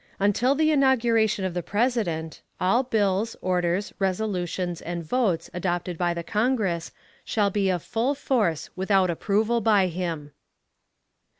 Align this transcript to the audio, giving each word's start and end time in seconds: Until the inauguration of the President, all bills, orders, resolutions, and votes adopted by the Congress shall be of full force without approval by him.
Until 0.19 0.55
the 0.55 0.71
inauguration 0.71 1.45
of 1.45 1.53
the 1.53 1.61
President, 1.61 2.41
all 2.59 2.81
bills, 2.81 3.35
orders, 3.39 3.93
resolutions, 3.99 4.81
and 4.81 5.03
votes 5.03 5.47
adopted 5.53 5.95
by 5.95 6.15
the 6.15 6.23
Congress 6.23 6.91
shall 7.23 7.51
be 7.51 7.69
of 7.69 7.83
full 7.83 8.15
force 8.15 8.71
without 8.75 9.11
approval 9.11 9.61
by 9.61 9.85
him. 9.85 10.31